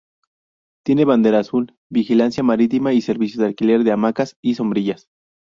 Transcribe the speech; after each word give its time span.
Tiene 0.83 1.05
bandera 1.05 1.37
azul, 1.37 1.77
vigilancia 1.91 2.41
marítima 2.41 2.91
y 2.91 3.01
servicio 3.01 3.39
de 3.39 3.49
alquiler 3.49 3.83
de 3.83 3.91
hamacas 3.91 4.35
y 4.41 4.55
sombrillas. 4.55 5.09